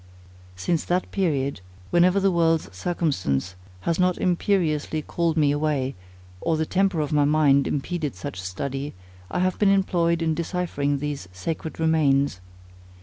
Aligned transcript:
Since 0.55 0.83
that 0.85 1.11
period, 1.11 1.61
whenever 1.91 2.19
the 2.19 2.31
world's 2.31 2.75
circumstance 2.75 3.53
has 3.81 3.99
not 3.99 4.17
imperiously 4.17 5.03
called 5.03 5.37
me 5.37 5.51
away, 5.51 5.93
or 6.41 6.57
the 6.57 6.65
temper 6.65 7.01
of 7.01 7.13
my 7.13 7.23
mind 7.23 7.67
impeded 7.67 8.15
such 8.15 8.41
study, 8.41 8.95
I 9.29 9.37
have 9.41 9.59
been 9.59 9.69
employed 9.69 10.23
in 10.23 10.33
deciphering 10.33 10.97
these 10.97 11.29
sacred 11.31 11.79
remains. 11.79 12.41